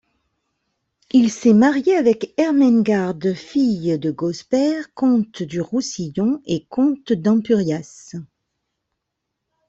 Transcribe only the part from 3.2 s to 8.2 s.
fille de Gausbert, comte du Roussillon et comte d'Ampurias.